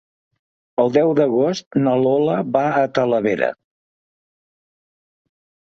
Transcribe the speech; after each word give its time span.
El 0.83 0.89
deu 0.95 1.13
d'agost 1.19 1.79
na 1.83 1.93
Lola 2.07 2.39
va 2.57 2.65
a 2.81 2.89
Talavera. 3.01 3.53